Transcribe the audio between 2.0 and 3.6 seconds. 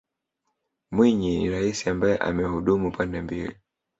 amehudumu pande mbili